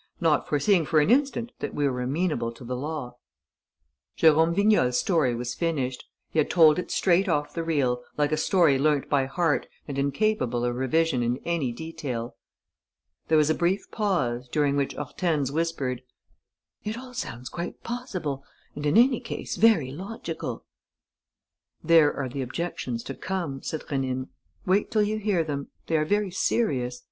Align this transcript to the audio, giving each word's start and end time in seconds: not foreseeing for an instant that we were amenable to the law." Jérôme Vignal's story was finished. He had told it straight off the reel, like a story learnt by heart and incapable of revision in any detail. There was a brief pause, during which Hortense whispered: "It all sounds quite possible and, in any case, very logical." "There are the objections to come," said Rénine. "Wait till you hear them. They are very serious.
not 0.19 0.49
foreseeing 0.49 0.83
for 0.83 0.99
an 0.99 1.11
instant 1.11 1.51
that 1.59 1.75
we 1.75 1.87
were 1.87 2.01
amenable 2.01 2.51
to 2.51 2.63
the 2.63 2.75
law." 2.75 3.17
Jérôme 4.17 4.55
Vignal's 4.55 4.97
story 4.99 5.35
was 5.35 5.53
finished. 5.53 6.05
He 6.31 6.39
had 6.39 6.49
told 6.49 6.79
it 6.79 6.89
straight 6.89 7.29
off 7.29 7.53
the 7.53 7.63
reel, 7.63 8.01
like 8.17 8.31
a 8.31 8.35
story 8.37 8.79
learnt 8.79 9.09
by 9.11 9.25
heart 9.27 9.67
and 9.87 9.99
incapable 9.99 10.65
of 10.65 10.75
revision 10.75 11.21
in 11.21 11.37
any 11.45 11.71
detail. 11.71 12.35
There 13.27 13.37
was 13.37 13.51
a 13.51 13.53
brief 13.53 13.91
pause, 13.91 14.49
during 14.49 14.75
which 14.75 14.93
Hortense 14.95 15.51
whispered: 15.51 16.01
"It 16.83 16.97
all 16.97 17.13
sounds 17.13 17.47
quite 17.47 17.83
possible 17.83 18.43
and, 18.73 18.87
in 18.87 18.97
any 18.97 19.19
case, 19.19 19.55
very 19.55 19.91
logical." 19.91 20.65
"There 21.83 22.11
are 22.11 22.27
the 22.27 22.41
objections 22.41 23.03
to 23.03 23.13
come," 23.13 23.61
said 23.61 23.81
Rénine. 23.81 24.29
"Wait 24.65 24.89
till 24.89 25.03
you 25.03 25.19
hear 25.19 25.43
them. 25.43 25.67
They 25.85 25.95
are 25.95 26.05
very 26.05 26.31
serious. 26.31 26.99